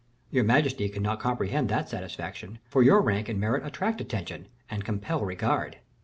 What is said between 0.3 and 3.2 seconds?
Your majesty cannot comprehend this satisfaction, for your